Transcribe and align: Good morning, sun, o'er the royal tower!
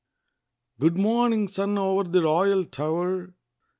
Good 0.79 0.97
morning, 0.97 1.47
sun, 1.47 1.77
o'er 1.77 2.05
the 2.05 2.23
royal 2.23 2.65
tower! 2.65 3.35